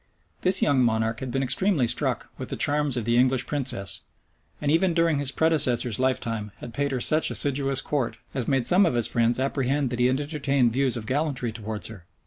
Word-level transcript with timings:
This 0.41 0.63
young 0.63 0.79
monarch 0.83 1.19
had 1.19 1.29
been 1.29 1.43
extremely 1.43 1.85
struck 1.85 2.31
with 2.39 2.49
the 2.49 2.55
charms 2.55 2.97
of 2.97 3.05
the 3.05 3.19
English 3.19 3.45
princess; 3.45 4.01
and 4.59 4.71
even 4.71 4.95
during 4.95 5.19
his 5.19 5.31
predecessor's 5.31 5.99
lifetime, 5.99 6.51
had 6.57 6.73
paid 6.73 6.89
her 6.89 6.99
such 6.99 7.29
assiduous 7.29 7.81
court, 7.81 8.17
as 8.33 8.47
made 8.47 8.65
some 8.65 8.87
of 8.87 8.95
his 8.95 9.07
friends 9.07 9.39
apprehend 9.39 9.91
that 9.91 9.99
he 9.99 10.07
had 10.07 10.19
entertained 10.19 10.73
views 10.73 10.97
of 10.97 11.05
gallantry 11.05 11.51
towards 11.51 11.85
her. 11.85 12.03